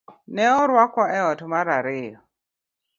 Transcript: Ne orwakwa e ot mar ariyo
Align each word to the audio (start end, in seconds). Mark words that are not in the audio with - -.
Ne 0.33 0.45
orwakwa 0.61 1.05
e 1.17 1.19
ot 1.29 1.39
mar 1.51 1.67
ariyo 1.77 2.19